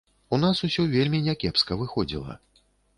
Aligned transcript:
У 0.37 0.39
нас 0.43 0.61
усё 0.69 0.87
вельмі 0.95 1.21
някепска 1.29 1.81
выходзіла. 1.85 2.41